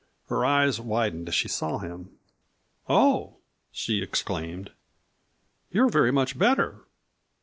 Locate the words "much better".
6.11-6.85